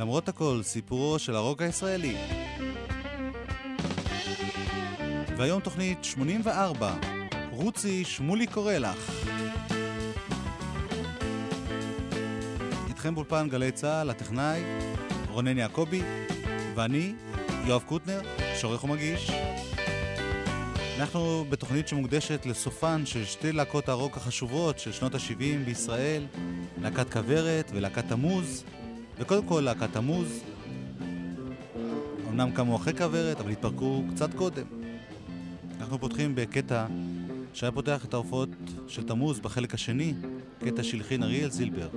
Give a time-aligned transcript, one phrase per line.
[0.00, 2.16] למרות הכל, סיפורו של הרוק הישראלי.
[5.36, 6.94] והיום תוכנית 84,
[7.50, 9.26] רוצי שמולי קורא לך.
[12.88, 14.62] איתכם באולפן גלי צה"ל, הטכנאי,
[15.28, 16.02] רונן יעקבי,
[16.74, 17.14] ואני,
[17.66, 18.20] יואב קוטנר,
[18.60, 19.30] שעורך ומגיש.
[20.98, 26.26] אנחנו בתוכנית שמוקדשת לסופן של שתי להקות הרוק החשובות של שנות ה-70 בישראל,
[26.82, 28.64] להקת כוורת ולהקת תמוז,
[29.20, 30.40] וקודם כל להקת תמוז.
[32.28, 34.66] אמנם קמו אחרי כוורת, אבל התפרקו קצת קודם.
[35.80, 36.86] אנחנו פותחים בקטע
[37.54, 38.48] שהיה פותח את ההופעות
[38.88, 40.14] של תמוז בחלק השני,
[40.64, 41.88] קטע שהלחין אריאל זילבר.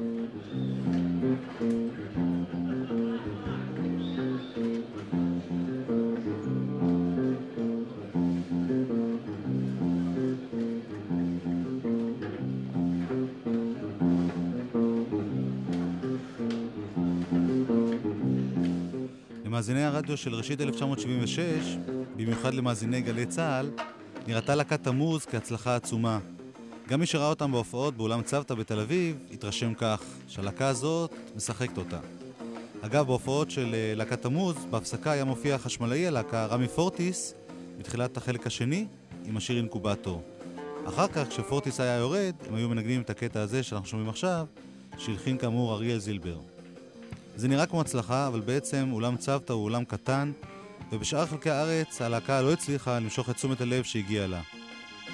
[19.63, 21.77] למאזיני הרדיו של ראשית 1976,
[22.15, 23.71] במיוחד למאזיני גלי צה"ל,
[24.27, 26.19] נראתה להקת תמוז כהצלחה עצומה.
[26.87, 31.99] גם מי שראה אותם בהופעות באולם צוותא בתל אביב, התרשם כך, שהלהקה הזאת משחקת אותה.
[32.81, 37.33] אגב, בהופעות של אה, להקת תמוז, בהפסקה היה מופיע חשמלאי הלהקה, רמי פורטיס,
[37.77, 38.85] בתחילת החלק השני,
[39.25, 40.21] עם השיר אינקובטור.
[40.85, 44.45] אחר כך, כשפורטיס היה יורד, הם היו מנגנים את הקטע הזה שאנחנו שומעים עכשיו,
[44.97, 46.52] שהלחין כאמור אריאל זילבר.
[47.35, 50.31] זה נראה כמו הצלחה, אבל בעצם אולם צוותא הוא אולם קטן,
[50.91, 54.41] ובשאר חלקי הארץ הלהקה לא הצליחה למשוך את תשומת הלב שהגיעה לה.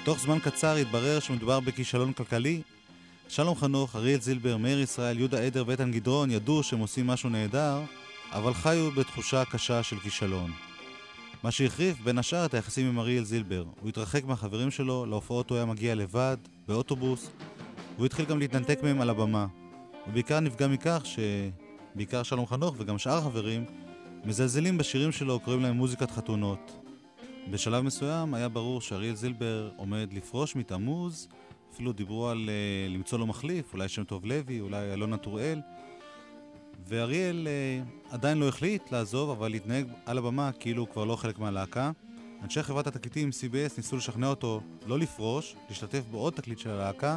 [0.04, 2.62] תוך זמן קצר התברר שמדובר בכישלון כלכלי.
[3.28, 7.80] שלום חנוך, אריאל זילבר, מאיר ישראל, יהודה עדר ואיתן גדרון ידעו שהם עושים משהו נהדר,
[8.32, 10.50] אבל חיו בתחושה קשה של כישלון.
[11.42, 13.64] מה שהחריף בין השאר את היחסים עם אריאל זילבר.
[13.80, 16.36] הוא התרחק מהחברים שלו, להופעות הוא היה מגיע לבד,
[16.68, 17.30] באוטובוס,
[17.96, 19.46] והוא התחיל גם להתנתק מהם על הבמה.
[20.04, 21.18] הוא בעיקר נפגע מכך ש...
[21.94, 23.64] בעיקר שלום חנוך וגם שאר החברים,
[24.24, 26.86] מזלזלים בשירים שלו, קוראים להם מוזיקת חתונות.
[27.50, 31.28] בשלב מסוים היה ברור שאריאל זילבר עומד לפרוש מתמוז,
[31.74, 35.60] אפילו דיברו על uh, למצוא לו מחליף, אולי שם טוב לוי, אולי אלונה טוראל.
[36.86, 41.38] ואריאל uh, עדיין לא החליט לעזוב, אבל התנהג על הבמה כאילו הוא כבר לא חלק
[41.38, 41.90] מהלהקה.
[42.42, 47.16] אנשי חברת התקליטים CBS ניסו לשכנע אותו לא לפרוש, להשתתף בעוד תקליט של הלהקה,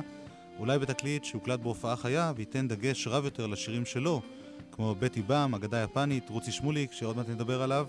[0.59, 4.21] אולי בתקליט שהוקלט בהופעה חיה וייתן דגש רב יותר לשירים שלו,
[4.71, 7.87] כמו בטי באם, אגדה יפנית, רוצי שמוליק, שעוד מעט נדבר עליו.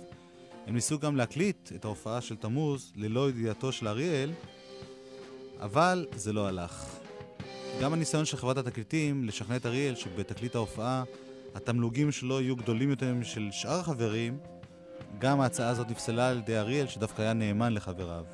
[0.66, 4.32] הם ניסו גם להקליט את ההופעה של תמוז ללא ידיעתו של אריאל,
[5.60, 6.86] אבל זה לא הלך.
[7.82, 11.04] גם הניסיון של חברת התקליטים לשכנע את אריאל שבתקליט ההופעה
[11.54, 14.38] התמלוגים שלו יהיו גדולים יותר משל שאר החברים,
[15.18, 18.24] גם ההצעה הזאת נפסלה על ידי אריאל שדווקא היה נאמן לחבריו.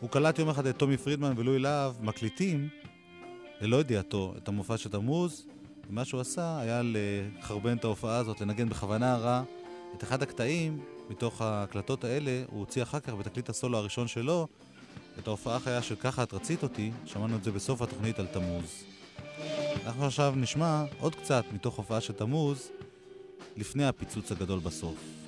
[0.00, 2.68] הוא קלט יום אחד את טומי פרידמן ולואי להב מקליטים,
[3.60, 5.46] ללא ידיעתו, את המופע של תמוז,
[5.88, 9.42] ומה שהוא עשה היה לחרבן את ההופעה הזאת, לנגן בכוונה רע
[9.96, 10.80] את אחד הקטעים
[11.10, 14.46] מתוך ההקלטות האלה, הוא הוציא אחר כך בתקליט הסולו הראשון שלו
[15.18, 18.84] את ההופעה החיה של ככה את רצית אותי, שמענו את זה בסוף התוכנית על תמוז.
[19.86, 22.70] אנחנו עכשיו נשמע עוד קצת מתוך הופעה של תמוז
[23.56, 25.23] לפני הפיצוץ הגדול בסוף.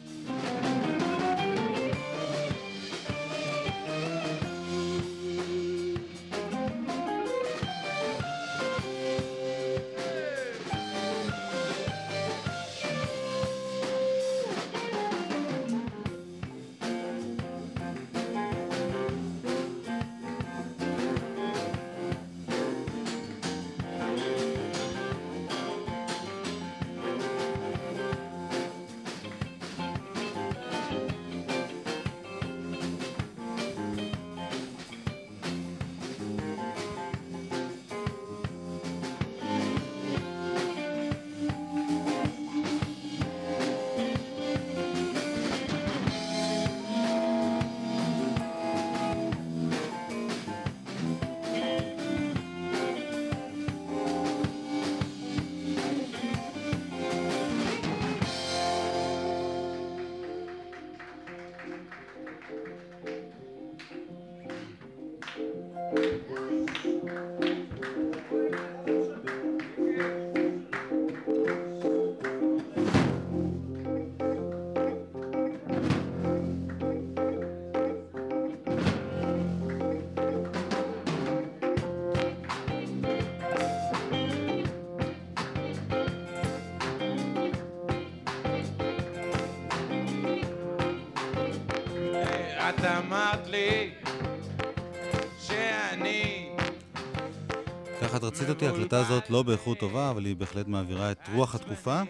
[98.57, 102.03] אותי, ההקלטה הזאת לא באיכות טובה, אבל היא בהחלט מעבירה את רוח התקופה.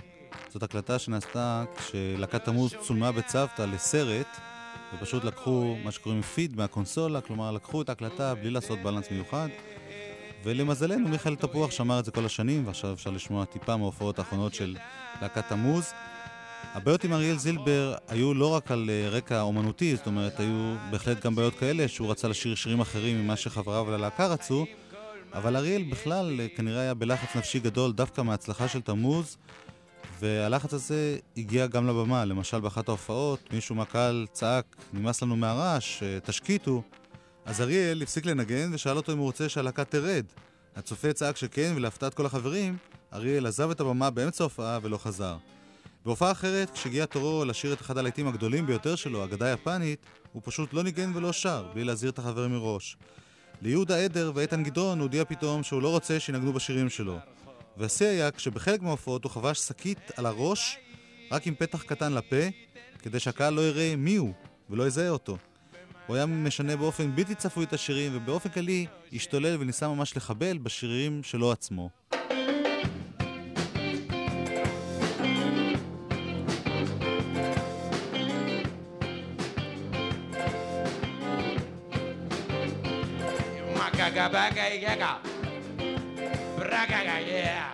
[0.49, 4.27] זאת הקלטה שנעשתה כשלהקת תמוז צולמה בצוותא לסרט,
[4.95, 9.49] ופשוט לקחו מה שקוראים פיד מהקונסולה, כלומר לקחו את ההקלטה בלי לעשות בלנס מיוחד.
[10.45, 14.77] ולמזלנו מיכאל תפוח שמר את זה כל השנים, ועכשיו אפשר לשמוע טיפה מההופעות האחרונות של
[15.23, 15.93] להקת תמוז.
[16.75, 21.25] הבעיות עם אריאל זילבר היו לא רק על אה, רקע אומנותי, זאת אומרת, היו בהחלט
[21.25, 24.67] גם בעיות כאלה שהוא רצה לשיר שירים אחרים ממה שחבריו ללהקה רצו,
[25.33, 29.37] אבל אריאל בכלל אה, כנראה היה בלחץ נפשי גדול דווקא מההצלחה של תמוז,
[30.21, 32.25] והלחץ הזה הגיע גם לבמה.
[32.25, 36.83] למשל, באחת ההופעות מישהו מהקהל צעק, נמאס לנו מהרעש, אה, תשקיטו.
[37.45, 40.25] אז אריאל הפסיק לנגן ושאל אותו אם הוא רוצה שהלהקה תרד.
[40.77, 42.77] הצופה צעק שכן, ולהפתעת כל החברים,
[43.13, 45.37] אריאל עזב את הבמה באמצע ההופעה ולא חזר.
[46.05, 50.73] בהופעה אחרת, כשהגיע תורו לשיר את אחד הלהיטים הגדולים ביותר שלו, אגדה יפנית, הוא פשוט
[50.73, 52.97] לא ניגן ולא שר, בלי להזהיר את החברים מראש.
[53.63, 57.19] ליהודה עדר ואיתן גדרון הודיע פתאום שהוא לא רוצה שינגנו בשירים שלו.
[57.77, 60.79] והשיא היה כשבחלק מההופעות הוא חבש שקית על הראש,
[61.33, 62.37] רק עם פתח קטן לפה,
[62.99, 64.33] כדי שהקהל לא יראה מי הוא,
[64.71, 65.37] ולא יזהה אותו.
[66.07, 71.23] הוא היה משנה באופן בלתי צפוי את השירים, ובאופן כללי השתולל וניסה ממש לחבל בשירים
[71.23, 71.91] שלו עצמו.
[84.27, 85.13] Braga, baga, yaga.
[86.59, 87.71] Braga, yeah.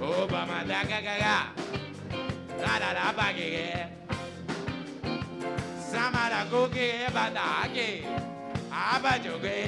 [0.00, 1.52] Obama, daga, gaga.
[2.56, 3.88] Da da da, baga, yeah.
[5.76, 8.00] Samara, goge, badage.
[8.72, 9.58] Abajoge,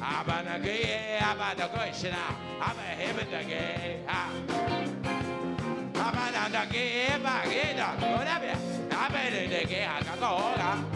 [0.00, 0.88] bagida,
[1.20, 2.24] Abadogoshina,
[2.64, 4.06] Abahebedage,
[5.92, 8.56] Abanadage, Bageda, whatever.
[8.88, 10.95] Abedage, Hagagoga.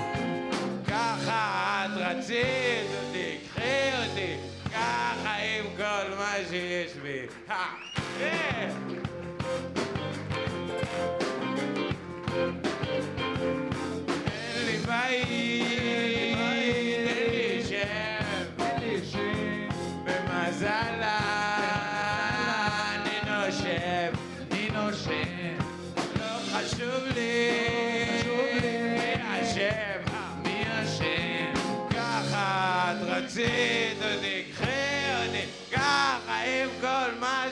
[1.40, 4.36] את רצית אותי, קחי אותי,
[4.72, 7.26] ככה עם כל מה שיש בי.
[36.82, 37.44] ככה עם כל מה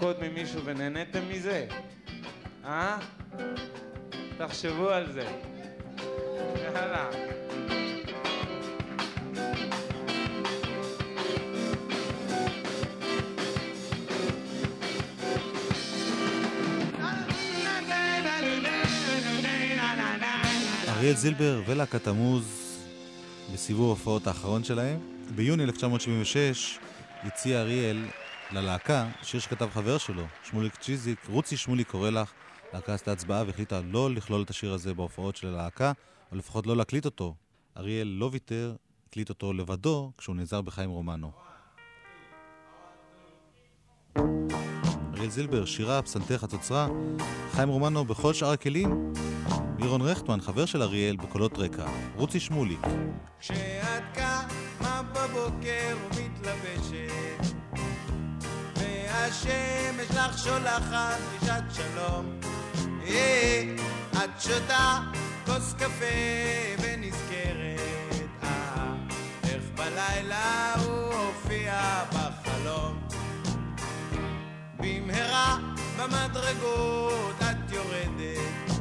[0.00, 1.66] מכות ממישהו ונהניתם מזה?
[2.64, 2.98] אה?
[4.38, 5.24] תחשבו על זה.
[6.74, 7.10] יאללה.
[20.88, 22.44] אריאל זילבר ולהקת תמוז
[23.52, 24.98] בסיבוב ההופעות האחרון שלהם.
[25.34, 26.78] ביוני 1976
[27.22, 28.04] הציע אריאל
[28.52, 32.32] ללהקה שיר שכתב חבר שלו, שמוליק צ'יזיק, רוצי שמוליק קורא לך.
[32.72, 35.92] להקה עשתה הצבעה והחליטה לא לכלול את השיר הזה בהופעות של הלהקה,
[36.32, 37.34] או לפחות לא להקליט אותו.
[37.76, 38.76] אריאל לא ויתר,
[39.08, 41.32] הקליט אותו לבדו כשהוא נעזר בחיים רומנו.
[45.14, 46.88] אריאל זילבר, שירה, פסנתר, חצוצרה,
[47.52, 49.12] חיים רומנו בכל שאר הכלים,
[49.78, 52.80] לירון רכטמן, חבר של אריאל, בקולות רקע, רוצי שמוליק.
[53.40, 57.29] כשאת קמה בבוקר ומתלבשת
[59.20, 62.40] והשמש לך שולחת דרישת שלום.
[63.06, 63.74] אה,
[64.12, 64.98] את שותה
[65.46, 66.04] כוס קפה
[66.78, 67.80] ונזכרת.
[68.42, 68.94] אה,
[69.44, 73.08] איך בלילה הוא הופיע בחלום.
[74.78, 75.58] במהרה
[75.98, 78.80] במדרגות את יורדת.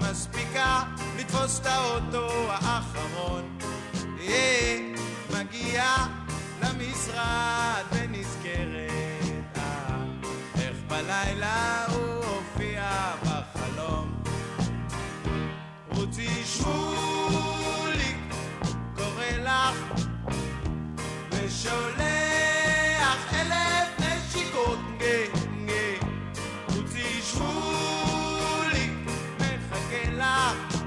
[0.00, 0.82] מספיקה
[1.18, 3.58] לתפוס את האוטו האחרון.
[4.20, 4.92] אה,
[5.30, 6.06] מגיעה
[6.62, 8.07] למשרד
[10.98, 14.22] בלילה הוא הופיע בחלום
[15.88, 18.16] רוצי שמוליק
[18.96, 20.02] קורא לך
[21.30, 26.06] ושולח אלף נשיקות, גה, גה.
[26.74, 27.20] רוצי
[29.40, 30.78] מחכה לך.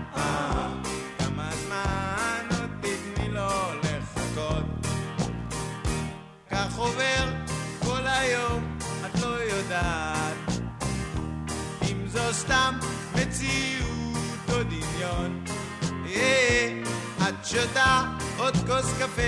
[6.82, 7.25] עובר
[7.86, 8.71] כל היום,
[9.72, 10.51] יודעת
[11.92, 12.75] אם זו סתם
[13.16, 15.44] מציאות או דמיון.
[16.06, 16.82] אה,
[17.30, 18.04] את שותה
[18.38, 19.22] עוד כוס קפה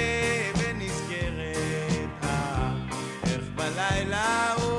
[0.57, 2.71] ונזכרת, אה,
[3.23, 4.72] איך בלילה הוא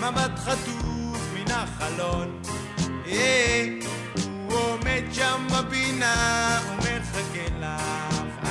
[0.00, 2.42] מבט חטוף מן החלון.
[3.06, 3.68] אה,
[4.24, 8.48] הוא עומד שם בפינה ומחכה לך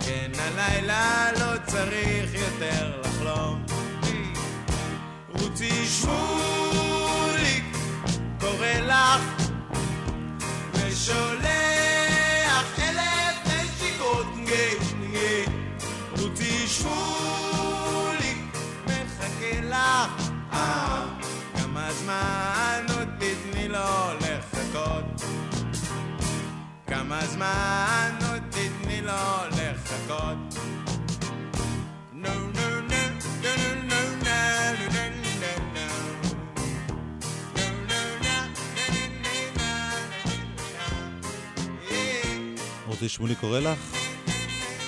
[0.00, 3.62] כן הלילה לא צריך יותר לחלום.
[5.28, 7.64] רוצי שמוליק
[8.40, 9.50] קורא לך
[10.74, 11.55] ושולח
[22.06, 23.78] זמן עוד תתני לו
[24.20, 25.04] לחכות?
[26.86, 29.12] כמה זמן עוד תתני לו
[29.50, 30.36] לחכות?
[32.12, 32.28] נו
[43.08, 43.78] שמולי קורא לך?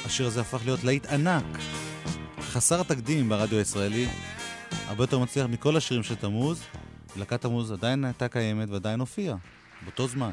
[0.04, 1.58] השיר הזה הפך להיות להיט ענק,
[2.40, 4.08] חסר תקדים ברדיו הישראלי,
[4.88, 6.62] הרבה יותר מצליח מכל השירים של תמוז,
[7.18, 9.36] להקת תמוז עדיין הייתה קיימת ועדיין הופיעה,
[9.82, 10.32] באותו זמן.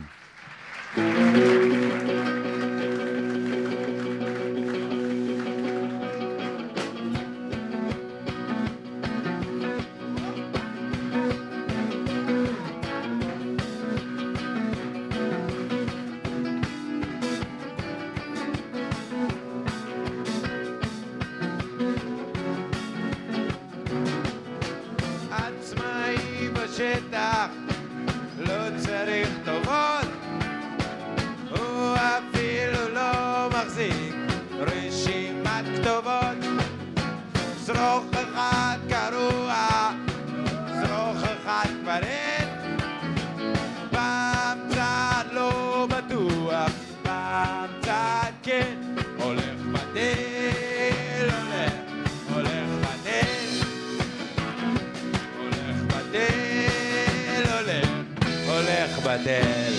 [59.42, 59.76] piel.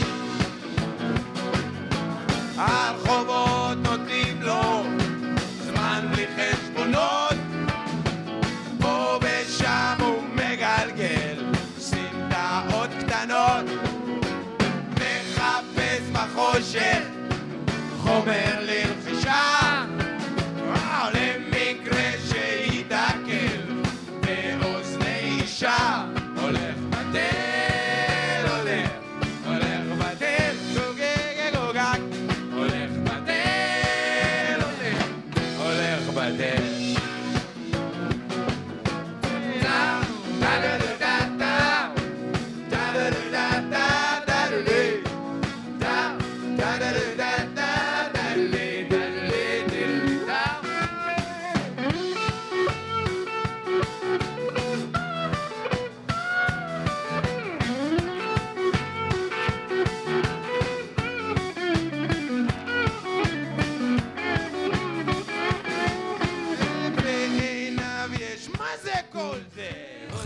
[2.59, 3.36] Arjo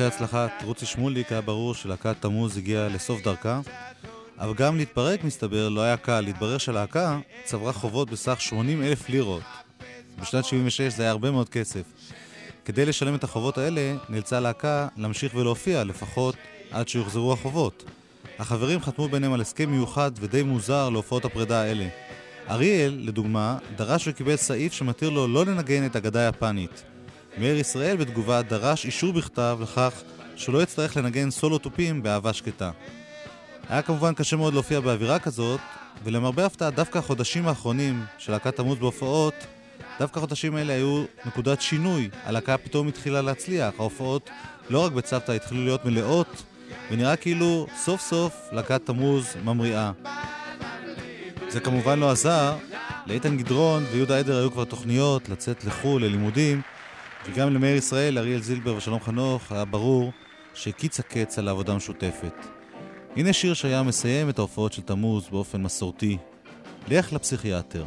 [0.01, 3.61] אחרי הצלחת רוצי שמוליק היה ברור שלהקת תמוז הגיעה לסוף דרכה,
[4.39, 6.27] אבל גם להתפרק מסתבר לא היה קל.
[6.27, 9.43] התברר שהלהקה צברה חובות בסך 80 אלף לירות.
[10.21, 11.83] בשנת 76 זה היה הרבה מאוד כסף.
[12.65, 16.35] כדי לשלם את החובות האלה, נאלצה הלהקה להמשיך ולהופיע, לפחות
[16.71, 17.85] עד שיוחזרו החובות.
[18.39, 21.89] החברים חתמו ביניהם על הסכם מיוחד ודי מוזר להופעות הפרידה האלה.
[22.51, 26.90] אריאל, לדוגמה, דרש וקיבל סעיף שמתיר לו לא לנגן את אגדה היפנית.
[27.39, 30.03] מאיר ישראל בתגובה דרש אישור בכתב לכך
[30.37, 32.71] שלא יצטרך לנגן סולו תופים באהבה שקטה.
[33.69, 35.61] היה כמובן קשה מאוד להופיע באווירה כזאת,
[36.05, 39.35] ולמרבה הפתעה דווקא החודשים האחרונים של להקת תמוז בהופעות
[40.01, 42.11] דווקא החודשים האלה היו נקודת שינוי.
[42.25, 43.75] הלהקה פתאום התחילה להצליח.
[43.79, 44.31] ההופעות
[44.71, 46.43] לא רק בצוותא התחילו להיות מלאות,
[46.91, 49.93] ונראה כאילו סוף סוף להקת תמוז ממריאה.
[51.49, 52.57] זה כמובן לא עזר,
[53.07, 56.63] לאיתן גדרון ויהודה עדר היו כבר תוכניות לצאת לחו"ל ללימודים,
[57.27, 60.13] וגם למאיר ישראל, אריאל זילבר ושלום חנוך היה ברור
[60.55, 62.47] שהקיץ הקץ על העבודה המשותפת.
[63.17, 66.17] הנה שיר שהיה מסיים את ההופעות של תמוז באופן מסורתי.
[66.89, 67.85] לך לפסיכיאטר.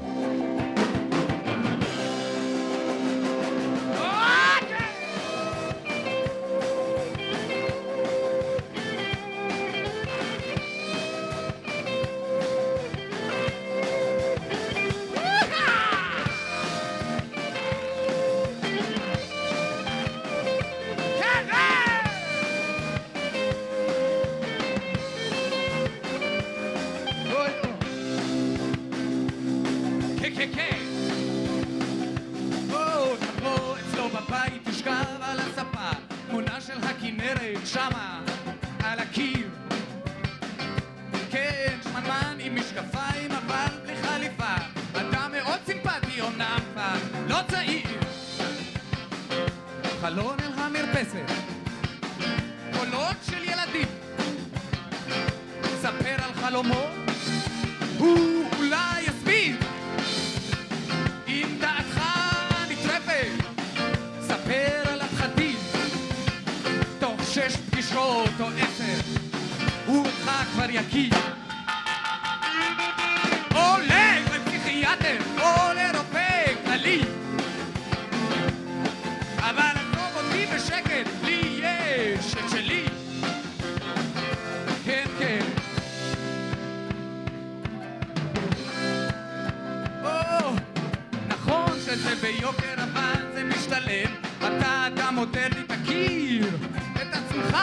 [91.93, 94.11] וזה ביוקר אבל זה משתלם.
[94.39, 96.47] אתה אדם מודרני תכיר
[96.95, 97.57] את עצמך.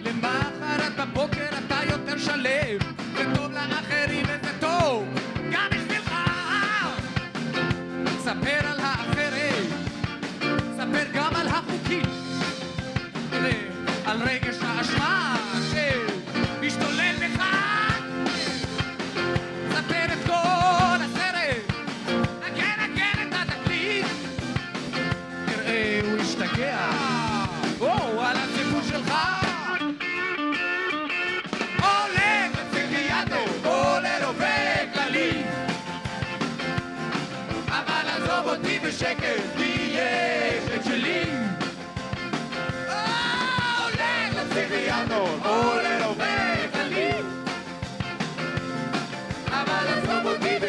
[0.00, 2.78] למחרת בבוקר אתה יותר שלם
[3.16, 5.04] זה טוב לאחרים וזה טוב
[5.52, 6.14] גם בשבילך.
[8.18, 9.70] ספר על האחרים
[10.76, 12.06] ספר גם על החוקים.
[14.06, 15.43] על רגש האשמה.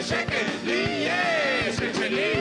[0.05, 2.33] שקט לי יש את שלי.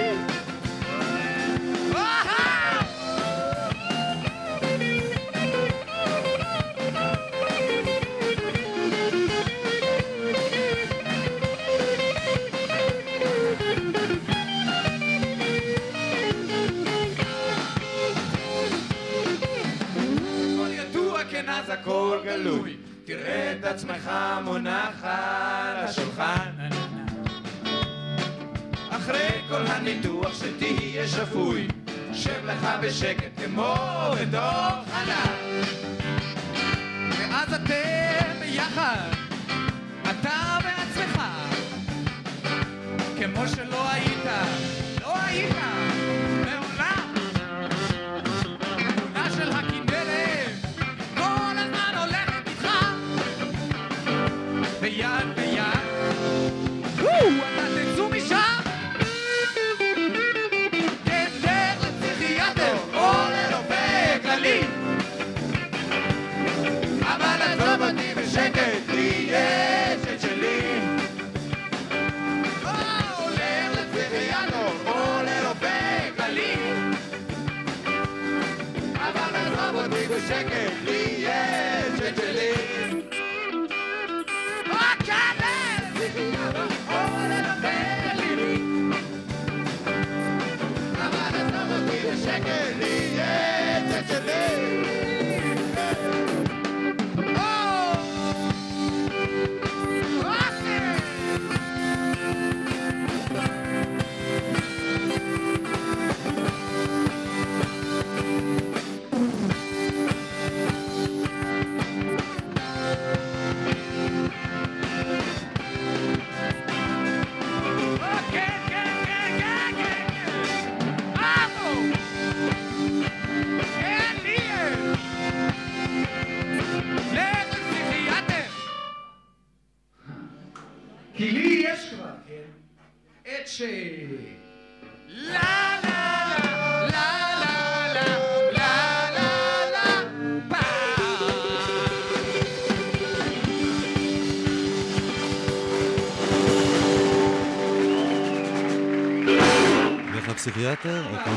[21.31, 24.11] כן, הכל גלוי, תראה את עצמך
[24.45, 26.54] מונח על השולחן
[29.05, 31.69] אחרי כל הניתוח שתהיה שפוי,
[32.13, 33.75] שב לך בשקט כמו
[34.21, 35.25] בדור חנה.
[37.19, 39.14] ואז אתם ביחד
[80.35, 81.14] check it, please.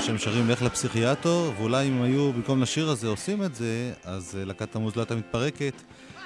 [0.07, 4.45] שהם שרים, לך לפסיכיאטר, ואולי אם היו, במקום לשיר הזה, עושים את זה, אז אה,
[4.45, 5.73] להקת המוז לא הייתה מתפרקת.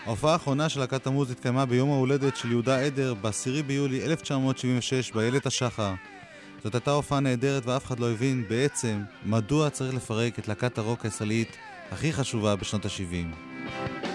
[0.05, 5.45] ההופעה האחרונה של להקת המוז התקיימה ביום ההולדת של יהודה עדר, ב-10 ביולי 1976, באיילת
[5.45, 5.93] השחר.
[6.63, 11.05] זאת הייתה הופעה נהדרת ואף אחד לא הבין בעצם מדוע צריך לפרק את להקת הרוק
[11.05, 11.57] הישראלית
[11.91, 14.10] הכי חשובה בשנות ה-70.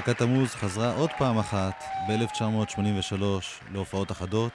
[0.00, 3.22] להקת המוז חזרה עוד פעם אחת ב-1983
[3.72, 4.52] להופעות אחדות.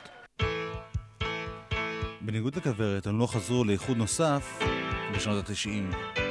[2.22, 4.60] בניגוד לכוורת, הם לא חזרו לאיחוד נוסף
[5.16, 6.25] בשנות ה-90.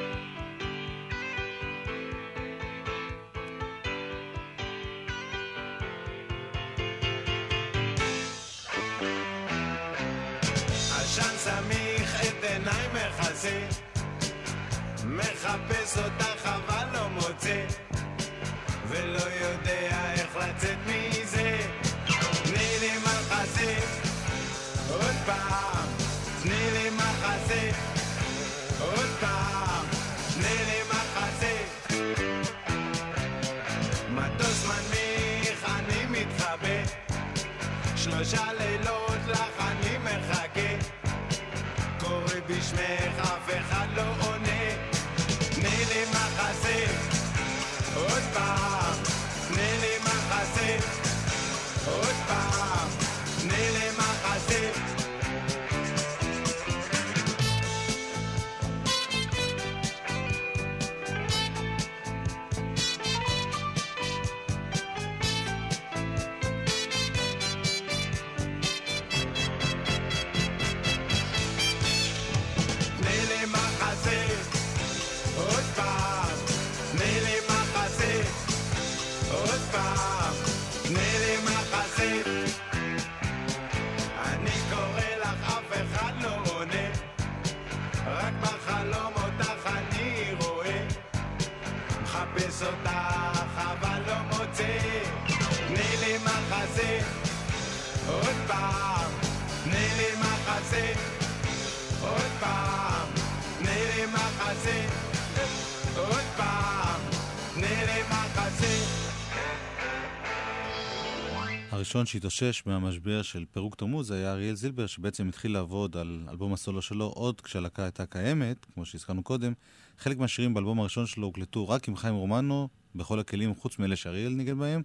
[111.85, 116.83] הראשון שהתאושש מהמשבר של פירוק תמוז היה אריאל זילבר, שבעצם התחיל לעבוד על אלבום הסולו
[116.83, 119.53] שלו עוד כשהלהקה הייתה קיימת, כמו שהזכרנו קודם.
[119.99, 124.33] חלק מהשירים באלבום הראשון שלו הוקלטו רק עם חיים רומנו, בכל הכלים חוץ מאלה שאריאל
[124.33, 124.83] ניגן בהם.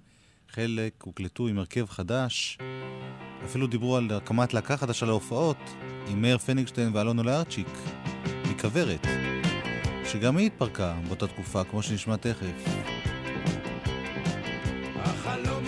[0.54, 2.58] חלק הוקלטו עם הרכב חדש.
[3.46, 5.58] אפילו דיברו על הקמת להקה חדשה להופעות
[6.08, 7.68] עם מאיר פניגשטיין ואלונו לארצ'יק,
[8.52, 9.08] מכוורת,
[10.06, 12.66] שגם היא התפרקה באותה תקופה, כמו שנשמע תכף.
[14.96, 15.59] החלום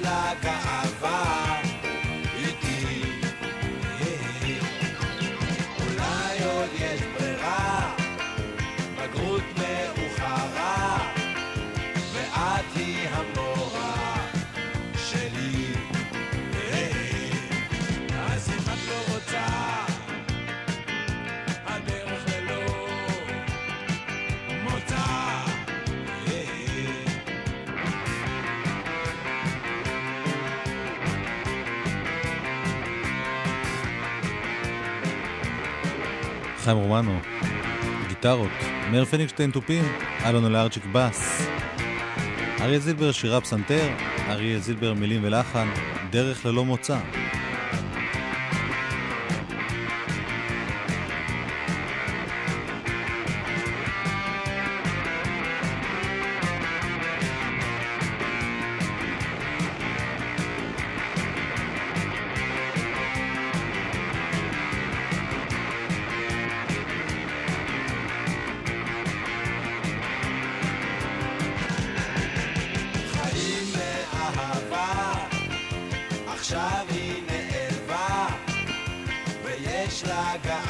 [0.00, 0.06] ויש
[36.66, 37.18] חיים רומנו,
[38.08, 38.50] גיטרות,
[38.90, 39.84] מאיר פניגשטיין תופים,
[40.24, 41.46] אלון לארצ'יק בס,
[42.60, 43.88] אריה זילבר שירה פסנתר,
[44.28, 45.68] אריה זילבר מילים ולחן,
[46.10, 46.98] דרך ללא מוצא.
[76.46, 78.26] עכשיו היא נאהבה,
[79.44, 80.65] ויש לה גאווה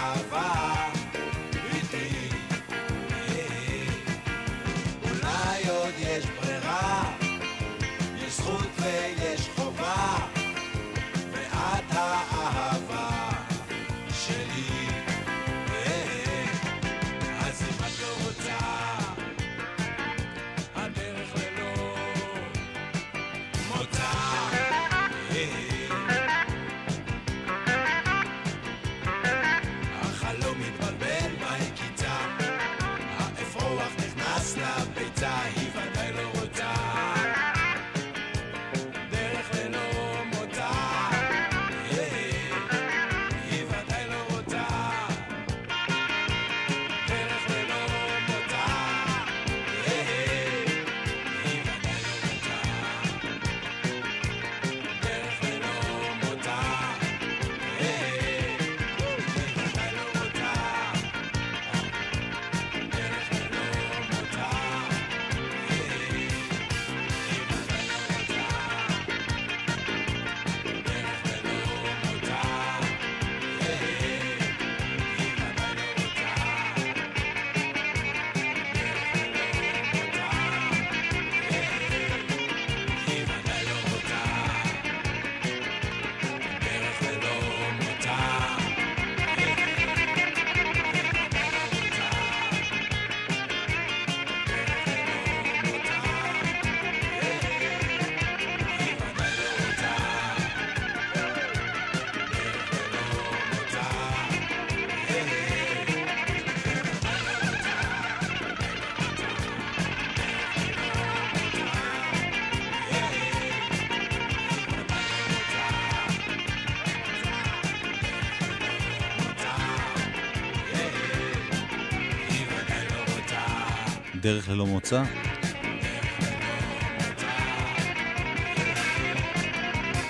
[124.27, 125.03] דרך ללא מוצא.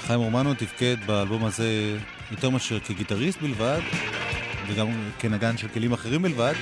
[0.01, 1.99] חיים רומנו תפקד באלבום הזה
[2.31, 3.81] יותר מאשר כגיטריסט בלבד,
[4.67, 6.55] וגם כנגן של כלים אחרים בלבד,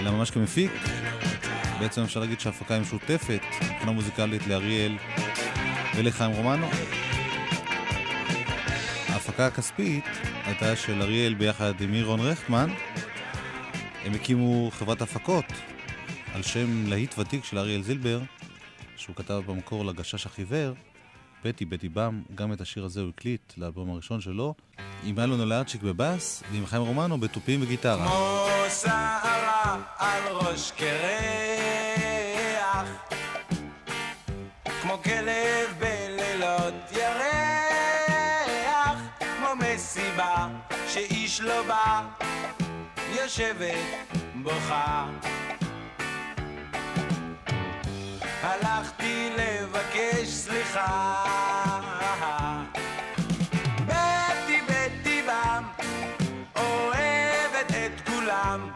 [0.00, 0.70] אלא ממש כמפיק.
[1.80, 4.96] בעצם אפשר להגיד שההפקה היא משותפת, מבחינה מוזיקלית לאריאל
[5.96, 6.66] ולחיים רומנו.
[9.08, 10.04] ההפקה הכספית
[10.44, 12.70] הייתה של אריאל ביחד עם מירון רכטמן.
[14.04, 15.44] הם הקימו חברת הפקות
[16.40, 18.20] על שם להיט ותיק של אריאל זילבר,
[18.96, 20.74] שהוא כתב במקור לגשש החיוור,
[21.44, 24.54] בטי בטי בם, גם את השיר הזה הוא הקליט לאלבום הראשון שלו,
[25.04, 28.08] עם אלון אולארצ'יק בבאס ועם חיים רומנו בתופים וגיטרה.
[28.08, 28.46] כמו
[28.82, 32.88] שערה על ראש קרח,
[34.82, 40.48] כמו כלב בלילות ירח, כמו מסיבה
[40.88, 42.02] שאיש לא בא,
[43.22, 44.08] יושבת
[44.42, 45.06] בוכה.
[48.50, 51.24] הלכתי לבקש סליחה.
[53.86, 55.64] בטי בטי בם,
[56.56, 58.70] אוהבת את כולם,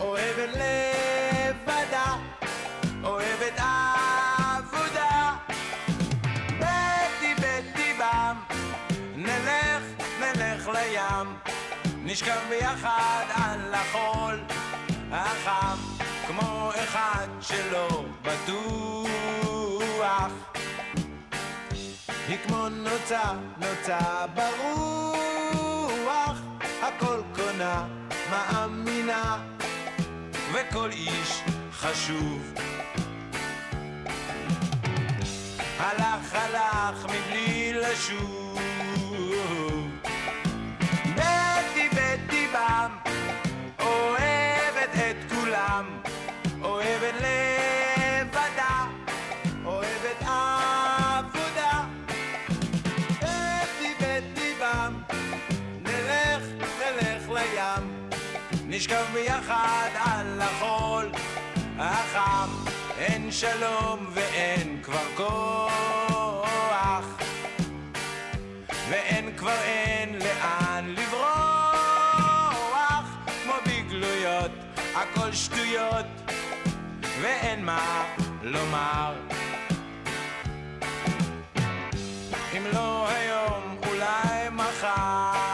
[0.00, 2.16] אוהבת לבדה,
[3.04, 5.36] אוהבת עבודה.
[6.58, 8.36] בטי בטי בם,
[9.16, 9.82] נלך,
[10.20, 11.36] נלך לים,
[12.04, 14.40] נשכב ביחד על החול
[15.10, 15.59] כמו
[17.50, 19.10] שלא בטוח.
[22.28, 23.20] היא כמו נוצה,
[23.56, 23.98] נוצה
[24.34, 26.38] ברוח,
[26.82, 27.86] הכל קונה,
[28.30, 29.38] מאמינה,
[30.52, 32.54] וכל איש חשוב.
[35.78, 38.79] הלך, הלך, מבלי לשוב.
[58.80, 61.10] נשכב ביחד על החול
[61.78, 62.48] החם,
[62.98, 67.04] אין שלום ואין כבר כוח,
[68.88, 71.96] ואין כבר אין לאן לברוח,
[73.44, 74.50] כמו בגלויות,
[74.94, 76.06] הכל שטויות,
[77.20, 78.04] ואין מה
[78.42, 79.14] לומר.
[82.56, 85.49] אם לא היום, אולי מחר.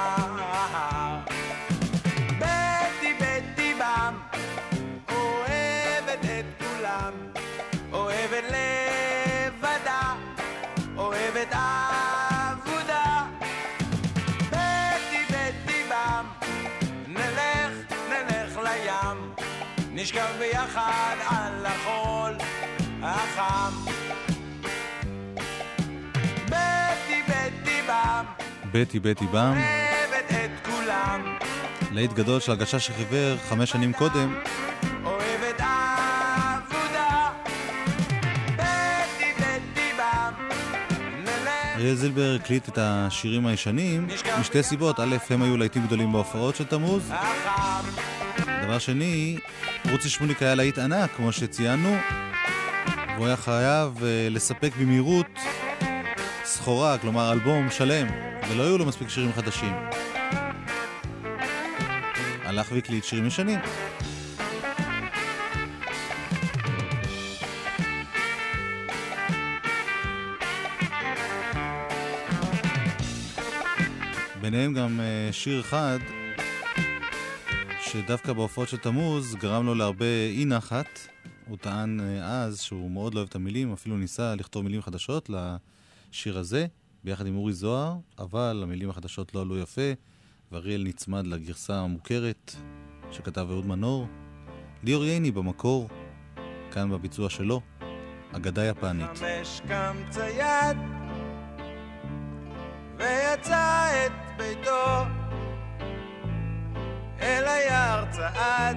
[28.81, 29.59] בטי בטי כולם,
[31.93, 34.35] להיט גדול של הגשש החיוור חמש שנים קודם,
[41.75, 44.07] אריאל זילבר הקליט את השירים הישנים.
[44.41, 47.13] משתי סיבות, א', הם היו להיטים גדולים בהופעות של תמוז.
[48.63, 49.39] דבר שני,
[49.91, 51.97] רוצי שמוליק היה להיט ענק, כמו שציינו,
[53.15, 55.27] והוא היה חייב אה, לספק במהירות
[56.57, 58.07] סחורה, כלומר אלבום שלם,
[58.51, 59.73] ולא היו לו מספיק שירים חדשים.
[62.45, 63.59] הלך והקליט שירים ישנים.
[74.41, 75.99] ביניהם גם אה, שיר אחד
[77.81, 81.09] שדווקא בהופעות של תמוז גרם לו להרבה אי נחת.
[81.49, 85.31] הוא טען אה, אז שהוא מאוד לא אוהב את המילים, אפילו ניסה לכתוב מילים חדשות
[86.11, 86.67] לשיר הזה,
[87.05, 89.93] ביחד עם אורי זוהר, אבל המילים החדשות לא עלו יפה,
[90.53, 92.57] ואריאל נצמד לגרסה המוכרת
[93.13, 94.07] שכתב אהוד מנור.
[94.83, 95.89] ליאור ייני במקור,
[96.71, 97.61] כאן בביצוע שלו,
[98.33, 99.07] אגדה יפנית.
[99.15, 100.77] חמש קם צייד
[102.97, 104.87] ויצא את ביתו
[107.21, 108.77] אל היער צעד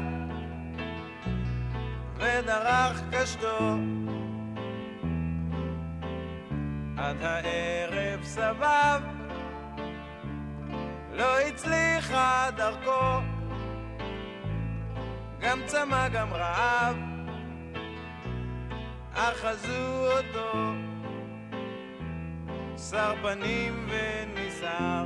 [2.15, 3.59] ודרך קשתו
[6.99, 9.01] עד הערב סבב.
[11.13, 13.21] לא הצליחה דרכו
[15.39, 16.95] גם צמא גם רעב.
[19.13, 20.73] אחזו אותו
[22.89, 25.05] שר פנים וניסר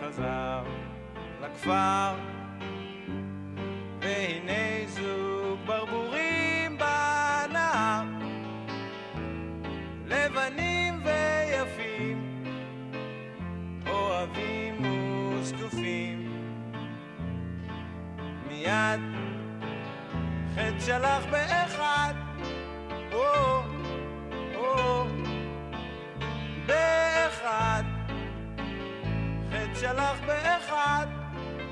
[0.00, 0.62] חזר
[1.42, 2.14] לכפר.
[4.00, 8.04] והנה זוג ברבורים בנהר
[10.06, 10.69] לבנים
[14.20, 14.82] אוהבים
[15.32, 16.32] וזקופים
[18.48, 19.00] מיד
[20.54, 22.14] חטא שלח באחד
[23.12, 23.62] או,
[24.54, 25.04] או,
[26.66, 27.82] באחד,
[29.50, 31.06] חטא שלח באחד,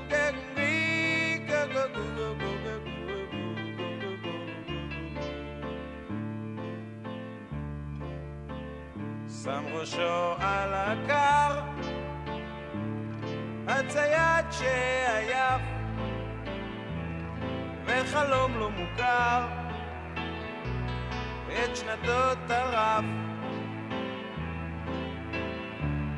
[0.07, 2.33] גגרי, גגגו,
[9.43, 11.68] שם ראשו על הקר,
[13.69, 15.61] הצייד שעייף,
[17.85, 19.47] וחלום לא מוכר.
[21.47, 23.03] את שנתו טרף.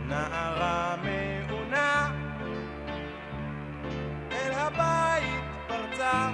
[0.07, 2.11] נערה מעונה
[4.31, 6.29] אל הבית פרצה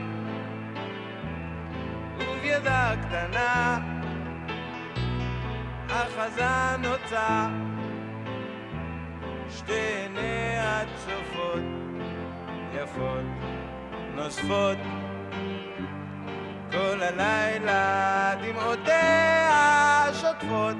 [2.19, 3.79] ובידה קטנה
[5.89, 7.47] אחזה נוצה
[9.57, 11.63] שתי עיניה צופות
[12.73, 13.25] יפות
[14.15, 14.77] נוספות.
[16.71, 20.75] כל הלילה דמעותיה שוטפות.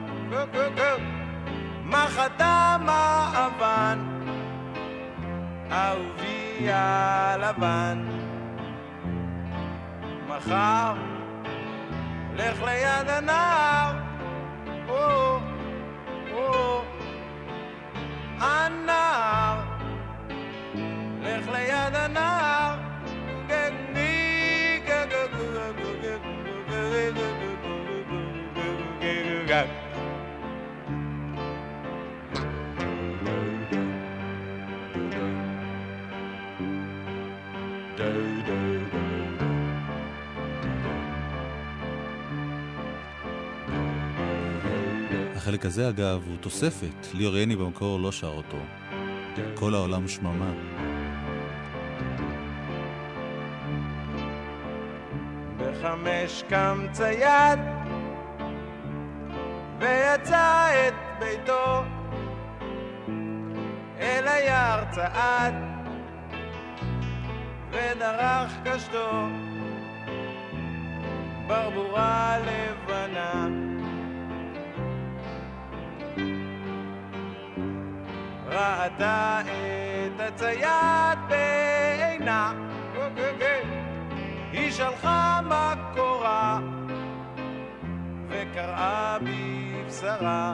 [1.84, 3.99] מחתה מעבן
[5.71, 8.05] אהובי הלבן.
[10.28, 10.93] מחר
[12.36, 13.93] לך ליד הנהר
[14.89, 15.36] או או
[18.39, 19.59] הנהר
[21.21, 22.26] לך ליד הנהר
[45.48, 47.08] החלק הזה, אגב, הוא תוספת.
[47.14, 48.58] ליאור יני במקור לא שר אותו.
[49.56, 50.52] כל העולם שממה.
[55.58, 57.60] בחמש קם צייד
[59.80, 61.84] ויצא את ביתו
[64.00, 65.54] אל היער צעד
[67.72, 69.28] ודרך קשתו
[71.48, 73.48] ברבורה לבנה
[78.58, 82.53] ראתה את הצייד בעינה.
[84.51, 86.60] היא שלחה מקורה
[88.28, 90.53] וקראה בבשרה.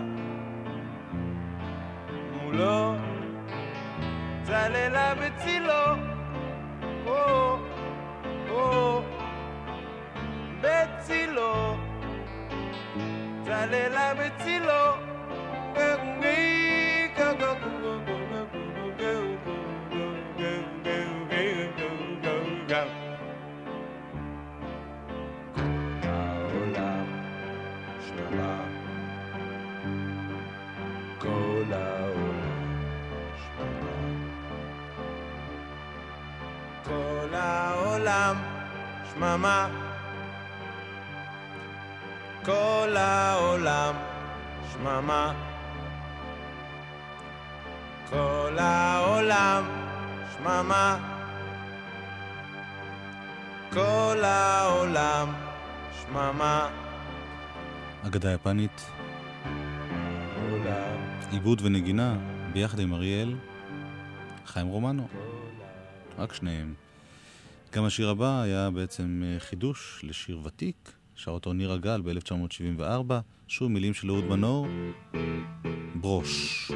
[2.32, 2.96] מולו
[4.44, 5.84] צללה בצילו.
[7.08, 7.58] או,
[8.50, 9.02] או,
[10.62, 11.78] בצילו.
[13.44, 15.14] צללה בצילו.
[15.76, 15.98] כל
[37.36, 38.36] העולם
[39.14, 39.68] שממה
[42.46, 43.96] כל העולם
[44.74, 45.53] שממה
[48.14, 49.64] כל העולם
[50.38, 50.98] שממה
[53.72, 55.34] כל העולם
[56.02, 56.70] שממה
[58.08, 58.92] אגדה יפנית,
[60.50, 60.98] עולם
[61.32, 62.18] עיבוד ונגינה,
[62.54, 63.36] ביחד עם אריאל,
[64.46, 65.08] חיים רומנו.
[66.18, 66.74] רק שניהם.
[67.72, 73.14] גם השיר הבא היה בעצם אה, חידוש לשיר ותיק, שר אותו ניר הגל ב-1974,
[73.48, 74.68] שוב מילים של אהוד מנור,
[75.96, 76.72] ברוש.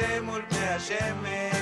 [0.00, 1.57] de Hashem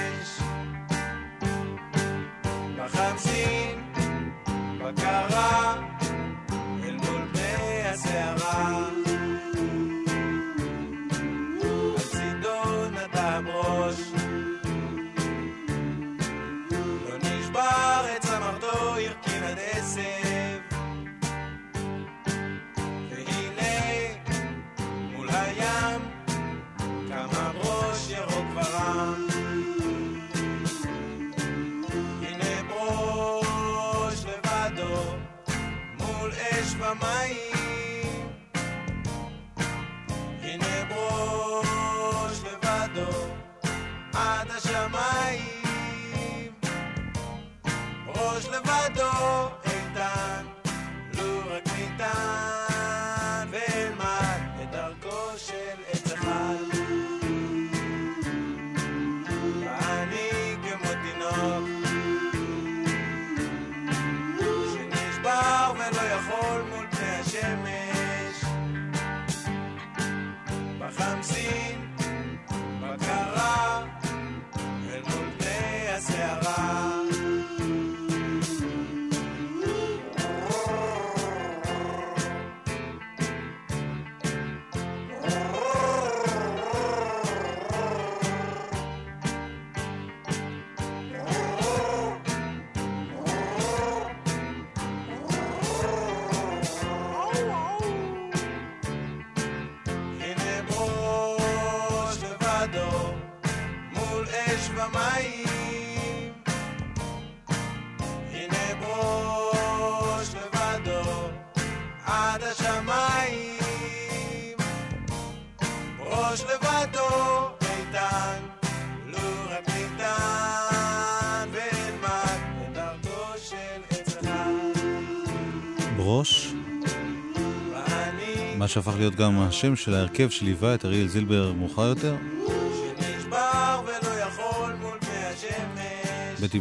[128.66, 132.16] מה שהפך להיות גם השם של ההרכב שליווה את אריאל זילבר מאוחר יותר.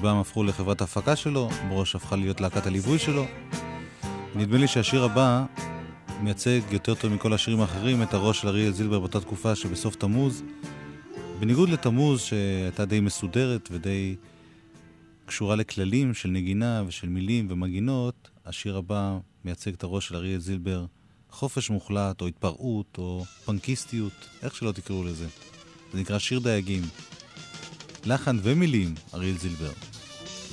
[0.01, 3.25] באם הפכו לחברת ההפקה שלו, ברוש הפכה להיות להקת הליווי שלו.
[4.35, 5.45] נדמה לי שהשיר הבא
[6.21, 10.43] מייצג יותר טוב מכל השירים האחרים את הראש של אריאל זילבר באותה תקופה שבסוף תמוז.
[11.39, 14.15] בניגוד לתמוז שהייתה די מסודרת ודי
[15.25, 20.85] קשורה לכללים של נגינה ושל מילים ומגינות, השיר הבא מייצג את הראש של אריאל זילבר
[21.36, 24.13] חופש מוחלט או התפרעות או פנקיסטיות,
[24.43, 25.27] איך שלא תקראו לזה.
[25.93, 26.81] זה נקרא שיר דייגים.
[28.05, 29.71] לחן ומילים, אריאל זילבר.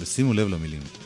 [0.00, 1.01] ושימו לב למילים.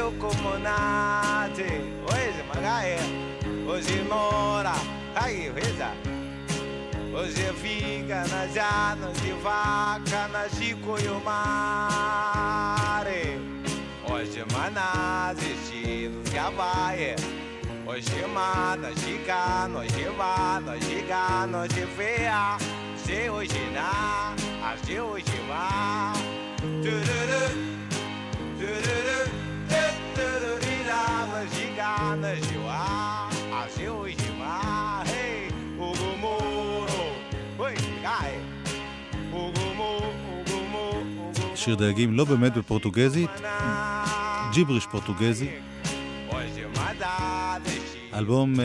[0.00, 1.50] Show como nada.
[2.08, 3.00] Hoje, magaia,
[3.68, 4.72] hoje mora,
[5.14, 5.90] aí, reza.
[7.12, 12.42] Hoje fica na jana de vaca, na chico e o mare.
[14.10, 17.16] Hoje, maná, estilo que vai.
[17.86, 22.58] Hoje, mana, chica, hoje, mana, chica, hoje, feia.
[22.96, 24.34] Se hoje na,
[24.84, 26.12] se hoje vá.
[26.82, 27.49] Tururu,
[41.60, 43.30] שיר דייגים לא באמת בפורטוגזית,
[44.52, 45.48] ג'יבריש פורטוגזי.
[48.14, 48.64] אלבום אה,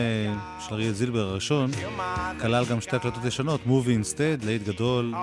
[0.60, 1.70] של אריאל זילבר הראשון
[2.40, 5.14] כלל גם שתי הקלטות ישנות, Movie Instead, להיט גדול,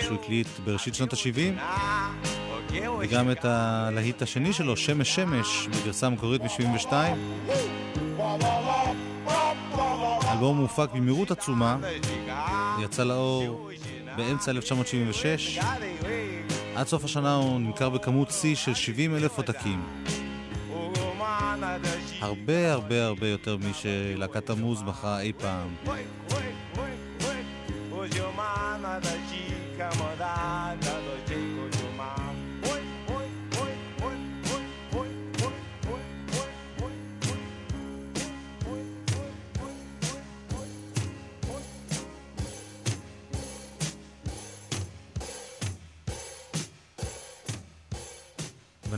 [0.00, 1.60] שהוא הקליט בראשית שנות ה-70,
[3.00, 6.92] וגם את הלהיט השני שלו, שמש שמש, בגרסה המקורית מ-72.
[10.22, 11.76] האלבום מופק במהירות עצומה,
[12.82, 13.70] יצא לאור
[14.16, 15.58] באמצע 1976.
[16.76, 19.82] עד סוף השנה הוא נמכר בכמות שיא של 70 אלף עותקים.
[22.20, 25.68] הרבה הרבה הרבה יותר משלהקת המוז מכרה אי פעם.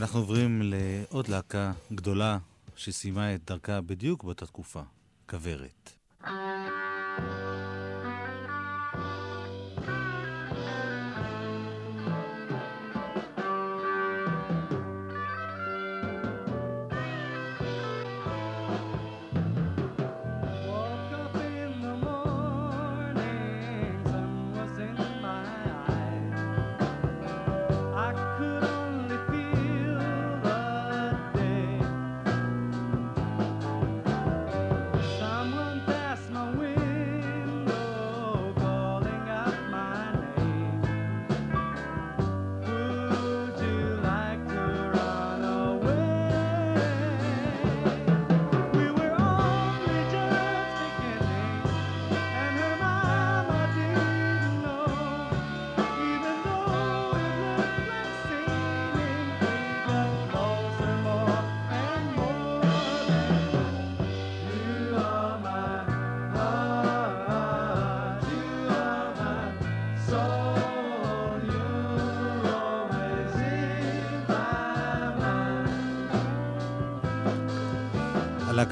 [0.05, 2.37] ואנחנו עוברים לעוד להקה גדולה
[2.75, 4.81] שסיימה את דרכה בדיוק באותה תקופה,
[5.29, 5.93] כוורת.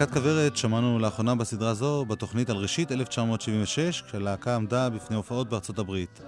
[0.03, 5.79] להקת כוורת שמענו לאחרונה בסדרה זו בתוכנית על ראשית 1976, כשהלהקה עמדה בפני הופעות בארצות
[5.79, 6.21] הברית.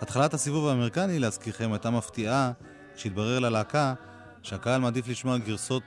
[0.00, 2.52] התחלת הסיבוב האמריקני, להזכירכם, הייתה מפתיעה
[2.96, 3.94] כשהתברר ללהקה
[4.42, 5.82] שהקהל מעדיף לשמוע גרסות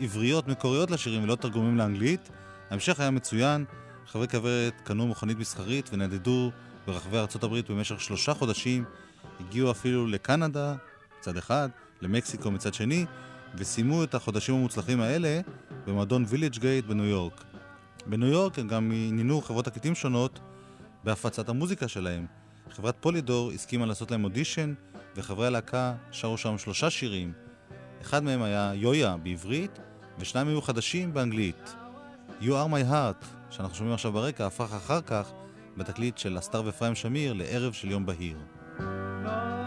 [0.00, 2.30] עבריות מקוריות לשירים ולא תרגומים לאנגלית.
[2.70, 3.64] ההמשך היה מצוין,
[4.06, 6.50] חברי כוורת קנו מכונית מסחרית ונדדו
[6.86, 8.84] ברחבי ארצות הברית במשך שלושה חודשים,
[9.40, 10.74] הגיעו אפילו לקנדה
[11.18, 11.68] מצד אחד,
[12.02, 13.06] למקסיקו מצד שני,
[13.54, 15.40] וסיימו את החודשים המוצלחים האלה
[15.88, 17.44] במועדון וילג' גייט בניו יורק.
[18.06, 20.38] בניו יורק הם גם עניינו חברות תקליטים שונות
[21.04, 22.26] בהפצת המוזיקה שלהם.
[22.70, 24.74] חברת פולידור הסכימה לעשות להם אודישן,
[25.16, 27.32] וחברי הלהקה שרו שם שלושה שירים.
[28.02, 29.78] אחד מהם היה יויה בעברית,
[30.18, 31.74] ושניים היו חדשים באנגלית.
[32.40, 35.32] You are my heart, שאנחנו שומעים עכשיו ברקע, הפך אחר כך
[35.76, 38.36] בתקליט של הסטאר ואפרים שמיר לערב של יום בהיר.
[38.78, 39.57] No,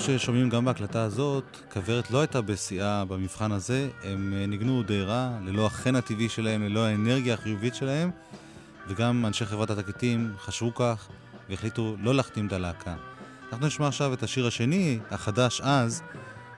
[0.00, 5.38] ששומעים גם בהקלטה הזאת, כוורת לא הייתה בשיאה במבחן הזה, הם אה, ניגנו די רע,
[5.44, 8.10] ללא החן הטבעי שלהם, ללא האנרגיה החיובית שלהם,
[8.88, 11.08] וגם אנשי חברת התקליטים חשבו כך,
[11.48, 12.96] והחליטו לא להחתים את הלהקה.
[13.52, 16.02] אנחנו נשמע עכשיו את השיר השני, החדש אז,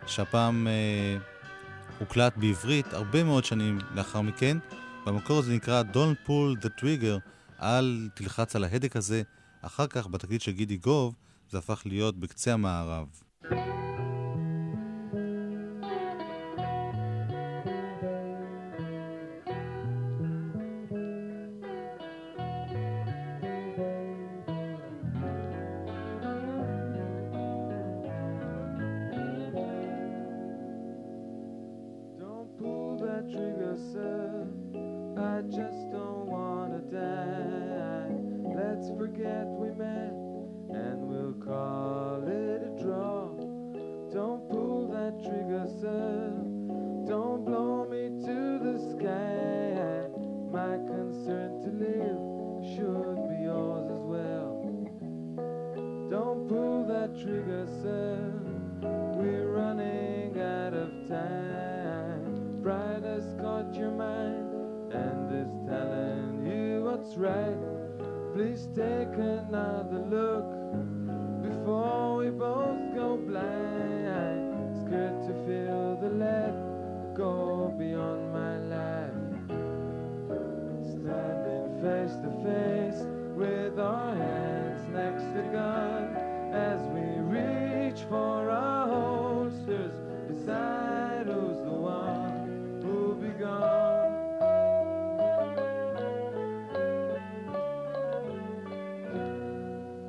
[0.07, 1.19] שהפעם אה,
[1.99, 4.59] הוקלט בעברית הרבה מאוד שנים לאחר מכן.
[5.07, 7.19] במקור זה נקרא Don't pull the trigger,
[7.63, 9.23] אל תלחץ על ההדק הזה.
[9.63, 11.15] אחר כך, בתקליט של גידי גוב,
[11.51, 13.07] זה הפך להיות בקצה המערב.
[13.51, 14.12] Thank you.
[51.43, 54.63] Concern to live should be yours as well.
[56.11, 58.33] Don't pull that trigger, sir.
[58.83, 62.61] We're running out of time.
[62.63, 67.57] Pride has caught your mind and is telling you what's right.
[68.35, 70.49] Please take another look
[71.43, 74.77] before we both go blind.
[74.87, 79.12] Scared to feel the let go beyond my life.
[81.13, 83.03] Standing face to face
[83.37, 86.17] with our hands next to God
[86.55, 87.03] as we
[87.37, 89.93] reach for our holsters.
[90.29, 94.13] Decide who's the one who'll be gone.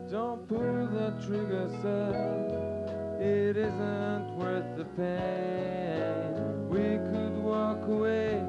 [0.10, 3.18] Don't pull the trigger, sir.
[3.20, 6.70] It isn't worth the pain.
[6.70, 8.43] We could walk away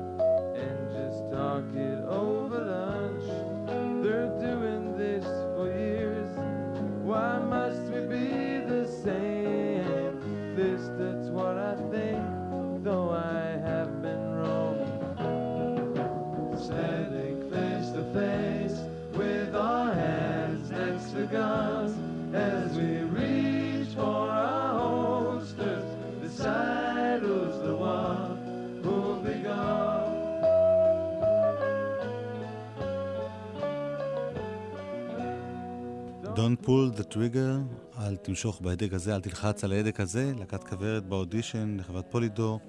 [36.45, 41.07] Don't pull the trigger, אל תמשוך בהדק הזה, אל תלחץ על ההדק הזה, להקת כוורת
[41.07, 42.61] באודישן לחברת פולידור.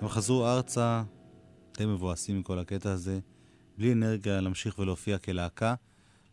[0.00, 1.02] הם חזרו ארצה,
[1.76, 3.18] די מבואסים מכל הקטע הזה,
[3.78, 5.74] בלי אנרגיה להמשיך ולהופיע כלהקה,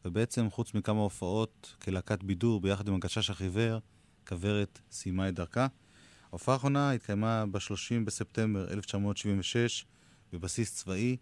[0.06, 3.80] ובעצם חוץ מכמה הופעות כלהקת בידור ביחד עם הגשש החיוור,
[4.28, 5.68] כוורת סיימה את דרכה.
[6.30, 9.86] ההופעה האחרונה התקיימה ב-30 בספטמבר 1976
[10.34, 11.18] בבסיס צבאי.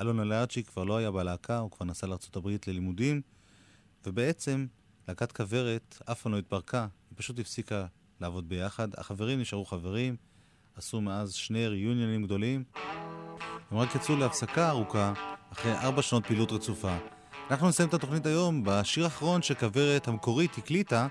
[0.00, 3.22] אלון אלאצ'י כבר לא היה בלהקה, הוא כבר נסע לארה"ב ללימודים,
[4.06, 4.66] ובעצם
[5.08, 7.86] להקת כוורת אף פעם לא התפרקה, היא פשוט הפסיקה
[8.20, 8.88] לעבוד ביחד.
[8.96, 10.16] החברים נשארו חברים,
[10.76, 12.64] עשו מאז שני ריוניונים גדולים.
[13.70, 15.12] הם רק יצאו להפסקה ארוכה
[15.52, 16.96] אחרי ארבע שנות פעילות רצופה.
[17.50, 21.06] אנחנו נסיים את התוכנית היום בשיר האחרון שכוורת המקורית הקליטה,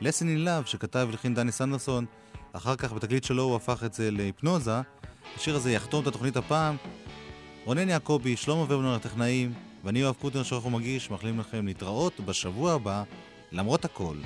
[0.00, 2.06] Lesson in Love, שכתב ולחין דני סנדרסון.
[2.52, 4.80] אחר כך בתקליט שלו הוא הפך את זה להיפנוזה.
[5.36, 6.76] השיר הזה יחתום את התוכנית הפעם.
[7.64, 9.52] רונן יעקבי, שלמה ורבנון הטכנאים,
[9.84, 13.02] ואני יואב קוטנר שעורך ומגיש, מאחלים לכם להתראות בשבוע הבא,
[13.52, 14.16] למרות הכל.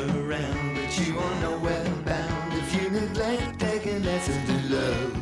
[0.00, 5.16] Around, but you won't know where bound if you neglect taking lessons in love.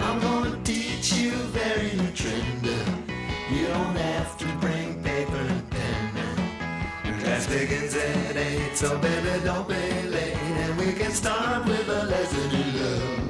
[0.00, 2.66] I'm gonna teach you very new trend.
[3.50, 6.12] You don't have to bring paper and pen.
[7.04, 8.76] Your class begins Z8.
[8.76, 13.29] So baby, don't be late, and we can start with a lesson in love.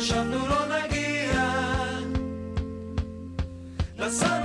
[0.00, 1.42] בעיות, חשבנו לא נגיע.
[3.98, 4.39] נסענו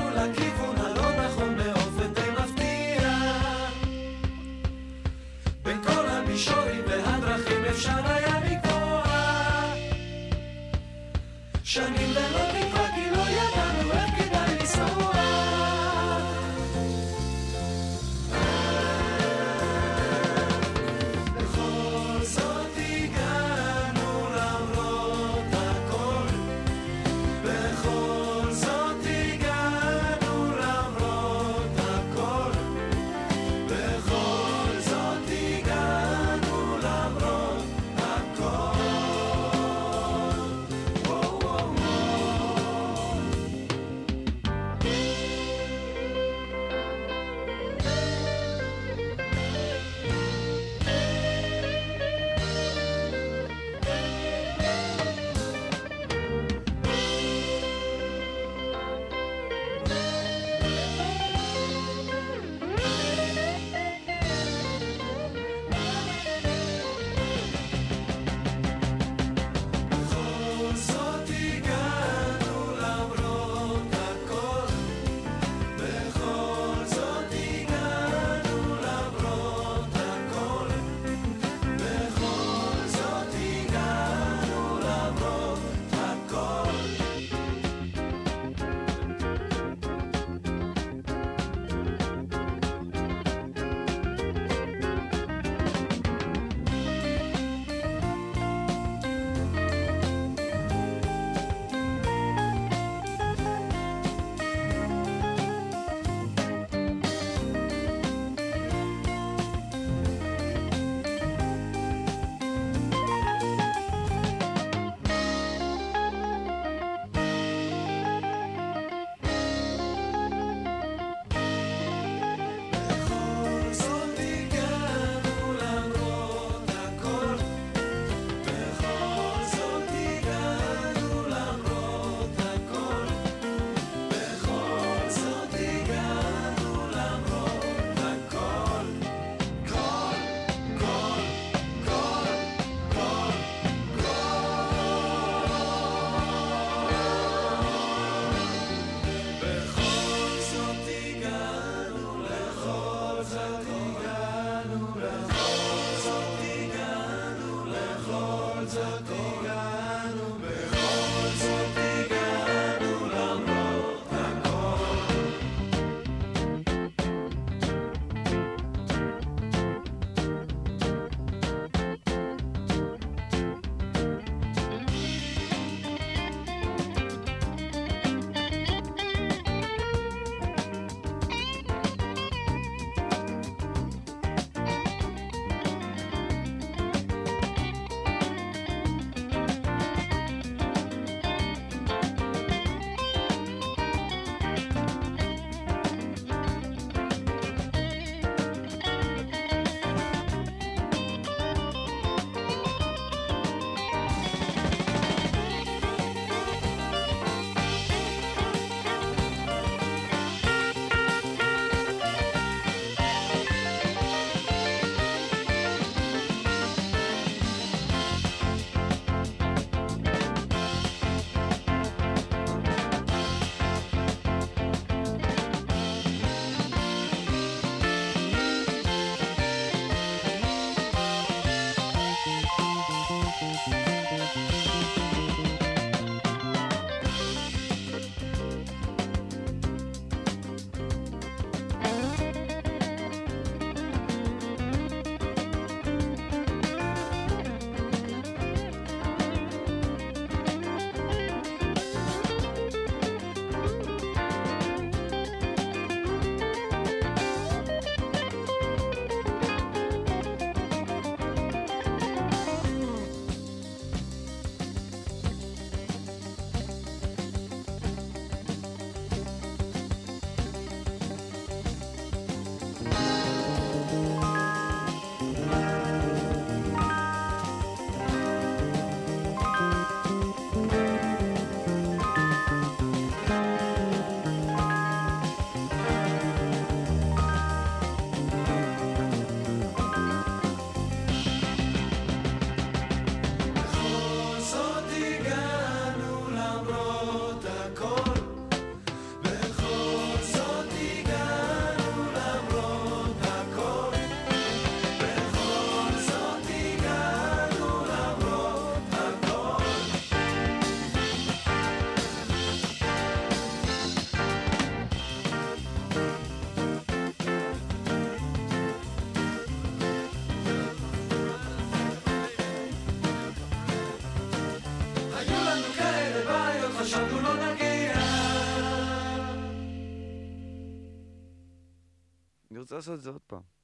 [332.75, 333.54] אני רוצה לעשות את זה עוד פעם.